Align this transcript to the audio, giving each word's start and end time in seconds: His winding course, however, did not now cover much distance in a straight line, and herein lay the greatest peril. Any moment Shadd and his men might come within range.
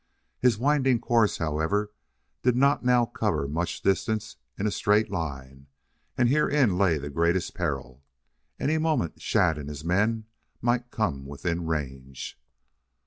His 0.39 0.57
winding 0.57 0.99
course, 0.99 1.37
however, 1.37 1.91
did 2.41 2.55
not 2.55 2.83
now 2.83 3.05
cover 3.05 3.47
much 3.47 3.83
distance 3.83 4.37
in 4.57 4.65
a 4.65 4.71
straight 4.71 5.11
line, 5.11 5.67
and 6.17 6.27
herein 6.27 6.75
lay 6.75 6.97
the 6.97 7.11
greatest 7.11 7.53
peril. 7.53 8.01
Any 8.59 8.79
moment 8.79 9.21
Shadd 9.21 9.59
and 9.59 9.69
his 9.69 9.85
men 9.85 10.25
might 10.59 10.89
come 10.89 11.27
within 11.27 11.67
range. 11.67 12.41